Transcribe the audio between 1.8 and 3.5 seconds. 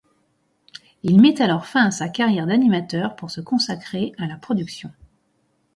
à sa carrière d'animateur pour se